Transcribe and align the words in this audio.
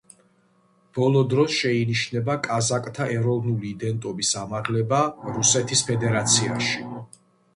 ბოლო 0.97 1.19
დროს 1.33 1.57
შეინიშნება 1.57 2.37
კაზაკთა 2.47 3.07
ეროვნული 3.17 3.69
იდენტობის 3.73 4.33
ამაღლება 4.43 5.01
რუსეთის 5.37 5.87
ფედერაციაში. 5.91 6.83